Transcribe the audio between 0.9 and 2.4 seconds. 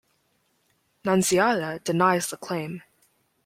Nunziata denies the